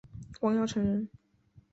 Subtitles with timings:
[0.39, 1.07] 王尧臣人。